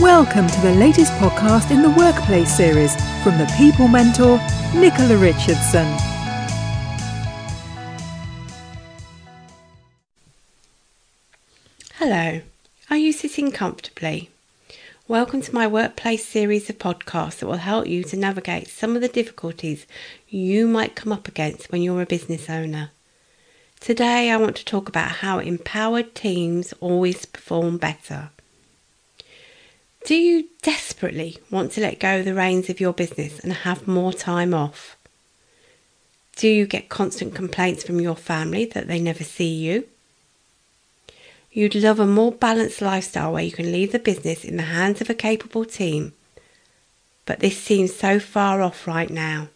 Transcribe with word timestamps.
Welcome 0.00 0.48
to 0.48 0.60
the 0.60 0.74
latest 0.74 1.12
podcast 1.12 1.70
in 1.70 1.80
the 1.80 1.90
Workplace 1.90 2.54
series 2.54 2.96
from 3.22 3.38
the 3.38 3.48
People 3.56 3.86
Mentor, 3.86 4.38
Nicola 4.74 5.16
Richardson. 5.16 5.86
Hello, 11.94 12.40
are 12.90 12.96
you 12.96 13.12
sitting 13.12 13.52
comfortably? 13.52 14.30
Welcome 15.06 15.40
to 15.42 15.54
my 15.54 15.68
Workplace 15.68 16.26
series 16.26 16.68
of 16.68 16.78
podcasts 16.78 17.38
that 17.38 17.46
will 17.46 17.58
help 17.58 17.86
you 17.86 18.02
to 18.02 18.16
navigate 18.16 18.66
some 18.66 18.96
of 18.96 19.00
the 19.00 19.08
difficulties 19.08 19.86
you 20.28 20.66
might 20.66 20.96
come 20.96 21.12
up 21.12 21.28
against 21.28 21.70
when 21.70 21.82
you're 21.82 22.02
a 22.02 22.06
business 22.06 22.50
owner. 22.50 22.90
Today, 23.78 24.32
I 24.32 24.38
want 24.38 24.56
to 24.56 24.64
talk 24.64 24.88
about 24.88 25.12
how 25.12 25.38
empowered 25.38 26.16
teams 26.16 26.74
always 26.80 27.26
perform 27.26 27.78
better. 27.78 28.30
Do 30.04 30.14
you 30.14 30.48
desperately 30.60 31.38
want 31.50 31.72
to 31.72 31.80
let 31.80 31.98
go 31.98 32.18
of 32.18 32.26
the 32.26 32.34
reins 32.34 32.68
of 32.68 32.78
your 32.78 32.92
business 32.92 33.38
and 33.38 33.50
have 33.54 33.88
more 33.88 34.12
time 34.12 34.52
off? 34.52 34.98
Do 36.36 36.46
you 36.46 36.66
get 36.66 36.90
constant 36.90 37.34
complaints 37.34 37.84
from 37.84 38.02
your 38.02 38.14
family 38.14 38.66
that 38.66 38.86
they 38.86 39.00
never 39.00 39.24
see 39.24 39.54
you? 39.54 39.88
You'd 41.50 41.74
love 41.74 42.00
a 42.00 42.06
more 42.06 42.32
balanced 42.32 42.82
lifestyle 42.82 43.32
where 43.32 43.44
you 43.44 43.52
can 43.52 43.72
leave 43.72 43.92
the 43.92 43.98
business 43.98 44.44
in 44.44 44.58
the 44.58 44.64
hands 44.64 45.00
of 45.00 45.08
a 45.08 45.14
capable 45.14 45.64
team, 45.64 46.12
but 47.24 47.40
this 47.40 47.56
seems 47.56 47.96
so 47.96 48.20
far 48.20 48.60
off 48.60 48.86
right 48.86 49.08
now. 49.08 49.48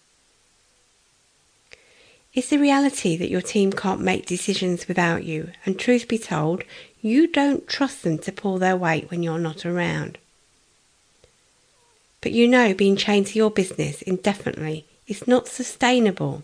Is 2.32 2.48
the 2.48 2.56
reality 2.56 3.18
that 3.18 3.30
your 3.30 3.42
team 3.42 3.70
can't 3.70 4.00
make 4.00 4.24
decisions 4.24 4.88
without 4.88 5.24
you, 5.24 5.50
and 5.66 5.78
truth 5.78 6.08
be 6.08 6.18
told, 6.18 6.62
you 7.02 7.26
don't 7.26 7.68
trust 7.68 8.02
them 8.02 8.16
to 8.20 8.32
pull 8.32 8.56
their 8.56 8.76
weight 8.78 9.10
when 9.10 9.22
you're 9.22 9.38
not 9.38 9.66
around? 9.66 10.16
But 12.20 12.32
you 12.32 12.48
know 12.48 12.74
being 12.74 12.96
chained 12.96 13.28
to 13.28 13.38
your 13.38 13.50
business 13.50 14.02
indefinitely 14.02 14.86
is 15.06 15.26
not 15.26 15.48
sustainable. 15.48 16.42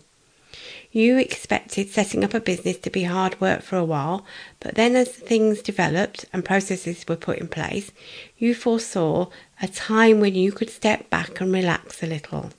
You 0.91 1.17
expected 1.17 1.89
setting 1.89 2.23
up 2.23 2.33
a 2.33 2.39
business 2.39 2.77
to 2.77 2.89
be 2.89 3.03
hard 3.03 3.39
work 3.41 3.61
for 3.61 3.75
a 3.75 3.83
while, 3.83 4.25
but 4.61 4.75
then 4.75 4.95
as 4.95 5.09
things 5.09 5.61
developed 5.61 6.25
and 6.31 6.45
processes 6.45 7.05
were 7.05 7.17
put 7.17 7.39
in 7.39 7.49
place, 7.49 7.91
you 8.37 8.55
foresaw 8.55 9.27
a 9.61 9.67
time 9.67 10.21
when 10.21 10.35
you 10.35 10.53
could 10.53 10.69
step 10.69 11.09
back 11.09 11.41
and 11.41 11.51
relax 11.51 12.01
a 12.01 12.07
little. 12.07 12.51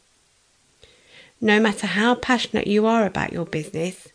No 1.41 1.58
matter 1.61 1.86
how 1.86 2.14
passionate 2.14 2.67
you 2.67 2.84
are 2.84 3.06
about 3.06 3.33
your 3.33 3.47
business, 3.47 4.08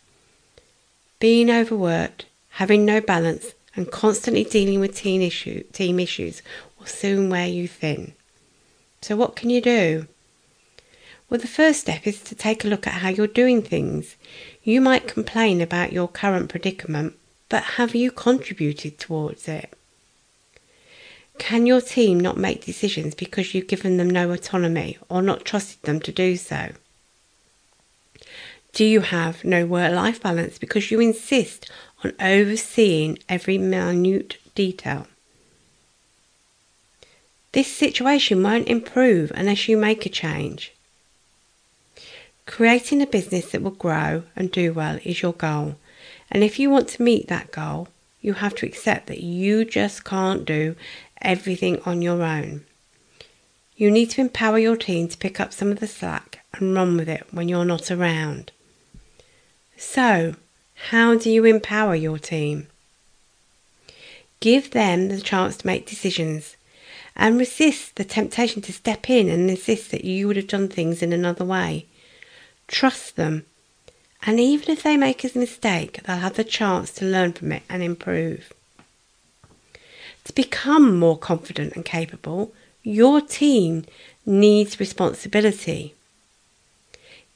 being 1.19 1.49
overworked, 1.49 2.25
having 2.49 2.85
no 2.85 3.01
balance, 3.01 3.53
and 3.75 3.91
constantly 3.91 4.43
dealing 4.43 4.79
with 4.79 4.95
team, 4.95 5.21
issue, 5.21 5.63
team 5.71 5.99
issues 5.99 6.41
will 6.77 6.85
soon 6.85 7.29
wear 7.29 7.47
you 7.47 7.67
thin. 7.67 8.13
So, 9.01 9.15
what 9.15 9.35
can 9.35 9.49
you 9.49 9.61
do? 9.61 10.07
Well, 11.29 11.39
the 11.39 11.47
first 11.47 11.79
step 11.79 12.05
is 12.05 12.21
to 12.23 12.35
take 12.35 12.63
a 12.63 12.67
look 12.67 12.85
at 12.85 13.01
how 13.01 13.09
you're 13.09 13.25
doing 13.25 13.61
things. 13.61 14.15
You 14.63 14.81
might 14.81 15.07
complain 15.07 15.61
about 15.61 15.93
your 15.93 16.07
current 16.07 16.49
predicament, 16.49 17.15
but 17.49 17.63
have 17.63 17.95
you 17.95 18.11
contributed 18.11 18.99
towards 18.99 19.47
it? 19.47 19.73
Can 21.39 21.65
your 21.65 21.81
team 21.81 22.19
not 22.19 22.37
make 22.37 22.65
decisions 22.65 23.15
because 23.15 23.55
you've 23.55 23.67
given 23.67 23.97
them 23.97 24.09
no 24.09 24.29
autonomy 24.31 24.99
or 25.09 25.21
not 25.21 25.45
trusted 25.45 25.81
them 25.81 25.99
to 26.01 26.11
do 26.11 26.35
so? 26.35 26.73
Do 28.73 28.85
you 28.85 29.01
have 29.01 29.43
no 29.43 29.65
work 29.65 29.93
life 29.93 30.21
balance 30.21 30.59
because 30.59 30.91
you 30.91 30.99
insist 30.99 31.69
on 32.03 32.13
overseeing 32.19 33.17
every 33.27 33.57
minute 33.57 34.37
detail? 34.53 35.07
This 37.53 37.67
situation 37.67 38.41
won't 38.43 38.69
improve 38.69 39.31
unless 39.35 39.67
you 39.67 39.77
make 39.77 40.05
a 40.05 40.09
change. 40.09 40.71
Creating 42.45 43.01
a 43.01 43.07
business 43.07 43.51
that 43.51 43.61
will 43.61 43.71
grow 43.71 44.23
and 44.35 44.51
do 44.51 44.73
well 44.73 44.99
is 45.03 45.21
your 45.21 45.33
goal. 45.33 45.75
And 46.31 46.43
if 46.43 46.59
you 46.59 46.69
want 46.69 46.87
to 46.89 47.03
meet 47.03 47.27
that 47.27 47.51
goal, 47.51 47.89
you 48.21 48.33
have 48.33 48.55
to 48.55 48.65
accept 48.65 49.07
that 49.07 49.21
you 49.21 49.65
just 49.65 50.05
can't 50.05 50.45
do 50.45 50.75
everything 51.21 51.81
on 51.85 52.01
your 52.01 52.23
own. 52.23 52.63
You 53.75 53.91
need 53.91 54.11
to 54.11 54.21
empower 54.21 54.59
your 54.59 54.77
team 54.77 55.07
to 55.09 55.17
pick 55.17 55.39
up 55.39 55.51
some 55.51 55.71
of 55.71 55.79
the 55.79 55.87
slack 55.87 56.45
and 56.53 56.73
run 56.73 56.97
with 56.97 57.09
it 57.09 57.25
when 57.31 57.49
you're 57.49 57.65
not 57.65 57.91
around. 57.91 58.51
So, 59.75 60.35
how 60.89 61.15
do 61.17 61.29
you 61.29 61.45
empower 61.45 61.95
your 61.95 62.19
team? 62.19 62.67
Give 64.39 64.71
them 64.71 65.09
the 65.09 65.19
chance 65.19 65.57
to 65.57 65.67
make 65.67 65.85
decisions 65.87 66.55
and 67.15 67.37
resist 67.37 67.95
the 67.95 68.03
temptation 68.03 68.61
to 68.63 68.73
step 68.73 69.09
in 69.09 69.29
and 69.29 69.49
insist 69.49 69.91
that 69.91 70.05
you 70.05 70.27
would 70.27 70.37
have 70.37 70.47
done 70.47 70.67
things 70.67 71.01
in 71.01 71.13
another 71.13 71.45
way. 71.45 71.85
Trust 72.67 73.15
them, 73.15 73.45
and 74.23 74.39
even 74.39 74.71
if 74.71 74.83
they 74.83 74.97
make 74.97 75.23
a 75.23 75.37
mistake, 75.37 76.01
they'll 76.03 76.17
have 76.17 76.35
the 76.35 76.43
chance 76.43 76.91
to 76.91 77.05
learn 77.05 77.33
from 77.33 77.51
it 77.51 77.63
and 77.69 77.83
improve. 77.83 78.53
To 80.25 80.33
become 80.33 80.97
more 80.97 81.17
confident 81.17 81.73
and 81.75 81.83
capable, 81.83 82.53
your 82.83 83.19
team 83.19 83.85
needs 84.25 84.79
responsibility. 84.79 85.95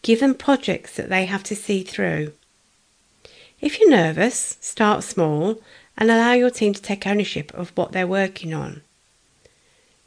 Give 0.03 0.19
them 0.19 0.35
projects 0.35 0.95
that 0.95 1.09
they 1.09 1.25
have 1.25 1.43
to 1.45 1.55
see 1.55 1.83
through. 1.83 2.33
If 3.59 3.79
you're 3.79 3.89
nervous, 3.89 4.57
start 4.61 5.03
small 5.03 5.59
and 5.97 6.11
allow 6.11 6.33
your 6.33 6.51
team 6.51 6.73
to 6.73 6.81
take 6.81 7.07
ownership 7.07 7.53
of 7.53 7.71
what 7.75 7.91
they're 7.91 8.05
working 8.05 8.53
on 8.53 8.83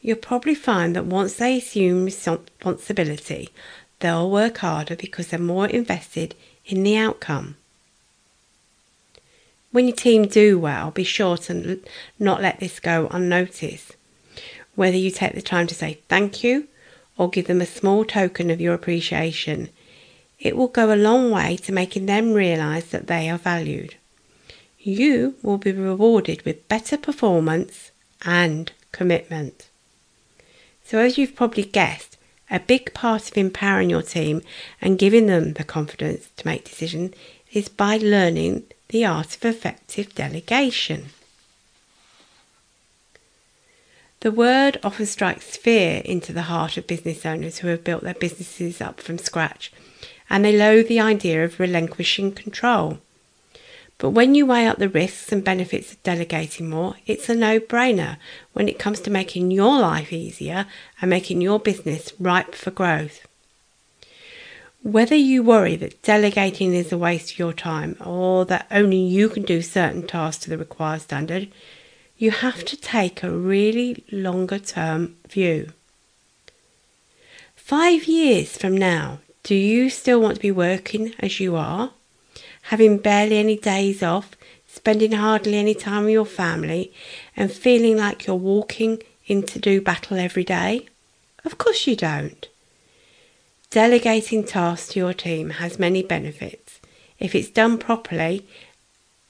you'll 0.01 0.17
probably 0.17 0.55
find 0.55 0.95
that 0.95 1.07
once 1.07 1.35
they 1.35 1.59
assume 1.59 2.05
responsibility, 2.05 3.51
they'll 4.01 4.31
work 4.31 4.59
harder 4.59 4.97
because 4.97 5.29
they're 5.29 5.39
more 5.39 5.67
invested 5.67 6.35
in 6.67 6.83
the 6.83 6.97
outcome. 6.97 7.57
When 9.71 9.87
your 9.87 9.97
team 9.97 10.27
do 10.27 10.59
well, 10.59 10.91
be 10.91 11.05
sure 11.05 11.37
to 11.39 11.81
not 12.19 12.41
let 12.41 12.61
this 12.61 12.81
go 12.81 13.09
unnoticed. 13.11 13.97
Whether 14.75 14.97
you 14.97 15.11
take 15.11 15.35
the 15.35 15.43
time 15.43 15.67
to 15.67 15.75
say 15.75 15.99
thank 16.09 16.43
you 16.43 16.69
or 17.17 17.29
give 17.29 17.49
them 17.49 17.61
a 17.61 17.67
small 17.67 18.05
token 18.05 18.51
of 18.51 18.61
your 18.61 18.75
appreciation, 18.75 19.69
it 20.39 20.57
will 20.57 20.69
go 20.69 20.93
a 20.93 20.97
long 20.97 21.31
way 21.31 21.57
to 21.57 21.73
making 21.73 22.07
them 22.07 22.33
realise 22.33 22.87
that 22.87 23.09
they 23.09 23.29
are 23.29 23.39
valued. 23.39 23.97
You 24.79 25.35
will 25.43 25.59
be 25.59 25.73
rewarded 25.73 26.43
with 26.43 26.69
better 26.69 26.97
performance 26.97 27.91
and 28.25 28.71
commitment. 28.93 29.69
So, 30.89 31.01
as 31.01 31.19
you've 31.19 31.37
probably 31.37 31.65
guessed, 31.65 32.17
a 32.51 32.59
big 32.59 32.95
part 32.95 33.31
of 33.31 33.37
empowering 33.37 33.91
your 33.91 34.01
team 34.01 34.41
and 34.81 34.99
giving 34.99 35.27
them 35.27 35.53
the 35.53 35.63
confidence 35.63 36.31
to 36.39 36.47
make 36.47 36.65
decisions 36.65 37.15
is 37.53 37.69
by 37.69 37.99
learning 37.99 38.65
the 38.89 39.05
art 39.05 39.37
of 39.37 39.45
effective 39.45 40.15
delegation. 40.15 41.11
The 44.21 44.33
word 44.33 44.81
often 44.83 45.05
strikes 45.05 45.59
fear 45.59 46.01
into 46.07 46.33
the 46.33 46.49
heart 46.49 46.79
of 46.79 46.87
business 46.87 47.27
owners 47.27 47.59
who 47.59 47.69
have 47.69 47.85
built 47.85 48.03
their 48.03 48.15
businesses 48.15 48.81
up 48.81 48.99
from 48.99 49.19
scratch, 49.19 49.71
and 50.31 50.43
they 50.43 50.57
loathe 50.57 50.89
the 50.89 51.01
idea 51.01 51.45
of 51.45 51.61
relinquishing 51.61 52.33
control. 52.33 52.99
But 53.99 54.11
when 54.11 54.37
you 54.37 54.47
weigh 54.47 54.69
up 54.69 54.79
the 54.79 54.89
risks 54.89 55.33
and 55.33 55.43
benefits 55.43 55.93
of 55.93 56.03
delegating 56.05 56.71
more, 56.71 56.95
it's 57.07 57.29
a 57.29 57.35
no 57.35 57.59
brainer 57.59 58.17
when 58.53 58.69
it 58.69 58.79
comes 58.79 59.01
to 59.01 59.11
making 59.11 59.51
your 59.51 59.81
life 59.81 60.13
easier 60.13 60.67
and 61.01 61.11
making 61.11 61.41
your 61.41 61.59
business 61.59 62.13
ripe 62.21 62.55
for 62.55 62.71
growth. 62.71 63.27
Whether 64.83 65.17
you 65.17 65.43
worry 65.43 65.75
that 65.77 66.01
delegating 66.03 66.73
is 66.73 66.93
a 66.93 66.99
waste 66.99 67.33
of 67.33 67.39
your 67.41 67.53
time 67.53 67.97
or 68.05 68.45
that 68.45 68.69
only 68.71 68.99
you 68.99 69.29
can 69.29 69.43
do 69.43 69.61
certain 69.61 70.07
tasks 70.07 70.45
to 70.45 70.51
the 70.51 70.59
required 70.59 71.01
standard, 71.01 71.49
you 72.17 72.31
have 72.31 72.65
to 72.67 72.77
take 72.77 73.23
a 73.23 73.31
really 73.31 74.05
longer 74.13 74.61
term 74.61 75.17
view. 75.29 75.73
Five 77.57 78.05
years 78.05 78.57
from 78.57 78.77
now, 78.77 79.19
do 79.43 79.57
you 79.57 79.91
still 79.91 80.21
want 80.21 80.37
to 80.37 80.41
be 80.41 80.53
working 80.53 81.15
as 81.19 81.41
you 81.41 81.57
are? 81.57 81.91
Having 82.69 82.99
barely 82.99 83.39
any 83.39 83.57
days 83.57 84.03
off, 84.03 84.37
spending 84.67 85.13
hardly 85.13 85.57
any 85.57 85.75
time 85.75 86.05
with 86.05 86.13
your 86.13 86.27
family, 86.27 86.93
and 87.37 87.51
feeling 87.51 87.97
like 87.97 88.27
you're 88.27 88.37
walking 88.37 89.03
into 89.27 89.59
do 89.59 89.81
battle 89.81 90.19
every 90.19 90.45
day? 90.45 90.87
Of 91.45 91.57
course 91.57 91.87
you 91.87 91.97
don't. 91.97 92.47
Delegating 93.71 94.45
tasks 94.45 94.93
to 94.93 94.99
your 94.99 95.15
team 95.15 95.51
has 95.51 95.79
many 95.79 96.03
benefits 96.03 96.81
if 97.19 97.35
it's 97.35 97.49
done 97.49 97.79
properly 97.79 98.47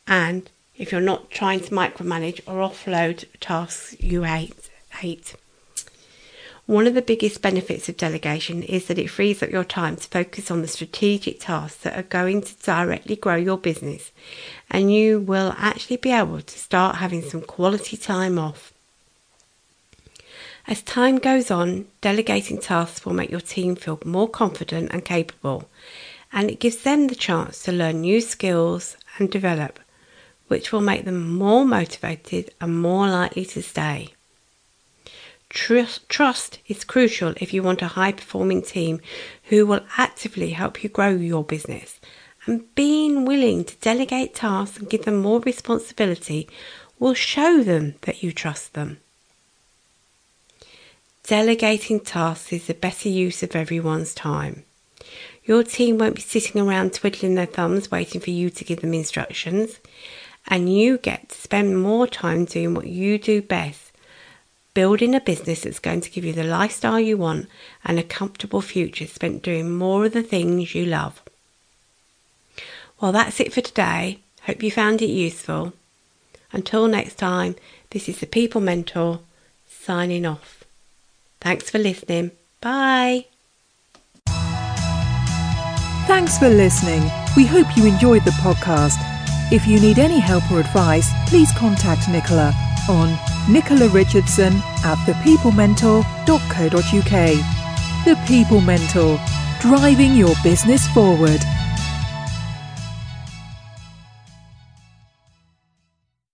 and 0.07 0.51
if 0.77 0.91
you're 0.91 1.01
not 1.01 1.31
trying 1.31 1.61
to 1.61 1.71
micromanage 1.71 2.41
or 2.47 2.69
offload 2.69 3.25
tasks 3.41 3.97
you 4.01 4.25
hate. 4.25 4.71
hate. 4.95 5.35
One 6.69 6.87
of 6.87 6.93
the 6.93 7.01
biggest 7.01 7.41
benefits 7.41 7.89
of 7.89 7.97
delegation 7.97 8.63
is 8.63 8.89
that 8.89 8.99
it 8.99 9.09
frees 9.09 9.43
up 9.43 9.49
your 9.49 9.65
time 9.65 9.97
to 9.97 10.07
focus 10.07 10.51
on 10.51 10.61
the 10.61 10.69
strategic 10.69 11.41
tasks 11.41 11.83
that 11.83 11.99
are 11.99 12.03
going 12.03 12.43
to 12.43 12.55
directly 12.57 13.17
grow 13.17 13.37
your 13.37 13.57
business, 13.57 14.13
and 14.71 14.93
you 14.93 15.19
will 15.19 15.55
actually 15.57 15.97
be 15.97 16.13
able 16.13 16.43
to 16.43 16.59
start 16.59 16.97
having 16.97 17.23
some 17.23 17.41
quality 17.41 17.97
time 17.97 18.39
off. 18.39 18.75
As 20.67 20.83
time 20.83 21.17
goes 21.17 21.51
on, 21.51 21.87
delegating 22.03 22.59
tasks 22.59 23.07
will 23.07 23.15
make 23.15 23.31
your 23.31 23.41
team 23.41 23.75
feel 23.75 23.99
more 24.05 24.29
confident 24.29 24.93
and 24.93 25.03
capable, 25.03 25.71
and 26.35 26.51
it 26.51 26.61
gives 26.61 26.83
them 26.83 27.07
the 27.07 27.15
chance 27.15 27.63
to 27.63 27.73
learn 27.73 28.03
new 28.03 28.21
skills 28.21 28.99
and 29.17 29.31
develop, 29.31 29.81
which 30.49 30.71
will 30.71 30.83
make 30.83 31.07
them 31.07 31.33
more 31.33 31.65
motivated 31.65 32.53
and 32.61 32.79
more 32.79 33.09
likely 33.09 33.47
to 33.47 33.63
stay. 33.63 34.11
Trust, 35.51 36.09
trust 36.11 36.59
is 36.69 36.85
crucial 36.85 37.33
if 37.41 37.55
you 37.55 37.63
want 37.63 37.81
a 37.81 37.89
high 37.89 38.13
performing 38.13 38.63
team 38.63 39.01
who 39.45 39.67
will 39.67 39.81
actively 39.97 40.51
help 40.51 40.83
you 40.83 40.91
grow 40.91 41.11
your 41.11 41.43
business. 41.43 41.99
And 42.45 42.75
being 42.75 43.25
willing 43.25 43.65
to 43.65 43.77
delegate 43.77 44.35
tasks 44.35 44.79
and 44.79 44.91
give 44.91 45.05
them 45.05 45.21
more 45.21 45.41
responsibility 45.41 46.49
will 46.99 47.15
show 47.15 47.63
them 47.63 47.95
that 48.03 48.23
you 48.23 48.33
trust 48.33 48.75
them. 48.75 48.99
Delegating 51.25 52.01
tasks 52.01 52.53
is 52.53 52.67
the 52.67 52.75
better 52.75 53.09
use 53.09 53.43
of 53.43 53.55
everyone's 53.55 54.15
time. 54.15 54.65
Your 55.45 55.63
team 55.63 55.99
won't 55.99 56.17
be 56.17 56.23
sitting 56.23 56.61
around 56.61 56.93
twiddling 56.93 57.35
their 57.35 57.47
thumbs 57.47 57.91
waiting 57.91 58.21
for 58.21 58.31
you 58.31 58.51
to 58.51 58.65
give 58.65 58.81
them 58.81 58.95
instructions, 58.95 59.79
and 60.47 60.75
you 60.75 60.99
get 60.99 61.31
to 61.31 61.35
spend 61.37 61.83
more 61.83 62.07
time 62.07 62.45
doing 62.45 62.75
what 62.75 62.87
you 62.87 63.19
do 63.19 63.41
best 63.43 63.88
building 64.79 65.13
a 65.13 65.21
business 65.21 65.63
that's 65.63 65.81
going 65.81 66.01
to 66.01 66.09
give 66.09 66.25
you 66.25 66.33
the 66.33 66.45
lifestyle 66.45 67.01
you 67.01 67.17
want 67.17 67.49
and 67.85 67.99
a 67.99 68.03
comfortable 68.05 68.61
future 68.61 69.09
spent 69.09 69.43
doing 69.43 69.69
more 69.69 70.05
of 70.05 70.13
the 70.13 70.23
things 70.23 70.73
you 70.73 70.85
love. 70.85 71.21
Well, 73.01 73.11
that's 73.11 73.41
it 73.41 73.53
for 73.53 73.61
today. 73.61 74.21
Hope 74.43 74.63
you 74.63 74.71
found 74.71 75.03
it 75.03 75.11
useful. 75.11 75.73
Until 76.53 76.87
next 76.87 77.17
time, 77.17 77.57
this 77.91 78.09
is 78.09 78.21
the 78.21 78.27
People 78.27 78.61
Mentor 78.61 79.19
signing 79.69 80.25
off. 80.25 80.63
Thanks 81.41 81.69
for 81.71 81.79
listening. 81.79 82.31
Bye. 82.61 83.25
Thanks 86.07 86.39
for 86.39 86.49
listening. 86.49 87.03
We 87.37 87.47
hope 87.47 87.67
you 87.77 87.85
enjoyed 87.85 88.25
the 88.25 88.39
podcast. 88.47 88.99
If 89.51 89.67
you 89.67 89.81
need 89.81 89.99
any 89.99 90.21
help 90.21 90.49
or 90.53 90.61
advice, 90.61 91.11
please 91.27 91.51
contact 91.59 92.09
Nicola 92.09 92.53
on 92.89 93.17
Nicola 93.49 93.89
Richardson 93.89 94.55
at 94.85 94.99
thepeoplementor.co.uk. 95.07 97.45
The 98.05 98.17
People 98.27 98.61
Mentor, 98.61 99.19
driving 99.61 100.15
your 100.15 100.35
business 100.43 100.87
forward. 100.89 101.41